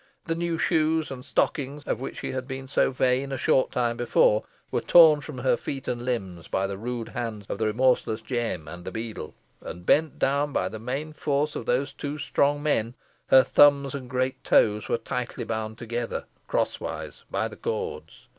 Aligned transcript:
The 0.25 0.33
new 0.33 0.57
shoes 0.57 1.11
and 1.11 1.23
stockings 1.23 1.83
of 1.83 2.01
which 2.01 2.17
she 2.21 2.31
had 2.31 2.47
been 2.47 2.67
so 2.67 2.89
vain 2.89 3.31
a 3.31 3.37
short 3.37 3.69
time 3.69 3.97
before, 3.97 4.43
were 4.71 4.81
torn 4.81 5.21
from 5.21 5.37
her 5.37 5.55
feet 5.55 5.87
and 5.87 6.03
limbs 6.03 6.47
by 6.47 6.65
the 6.65 6.75
rude 6.75 7.09
hands 7.09 7.45
of 7.47 7.59
the 7.59 7.67
remorseless 7.67 8.23
Jem 8.23 8.67
and 8.67 8.83
the 8.83 8.91
beadle, 8.91 9.35
and 9.61 9.85
bent 9.85 10.17
down 10.17 10.53
by 10.53 10.69
the 10.69 10.79
main 10.79 11.13
force 11.13 11.55
of 11.55 11.67
these 11.67 11.93
two 11.93 12.17
strong 12.17 12.63
men, 12.63 12.95
her 13.27 13.43
thumbs 13.43 13.93
and 13.93 14.09
great 14.09 14.43
toes 14.43 14.89
were 14.89 14.97
tightly 14.97 15.43
bound 15.43 15.77
together, 15.77 16.25
crosswise, 16.47 17.23
by 17.29 17.47
the 17.47 17.55
cords. 17.55 18.27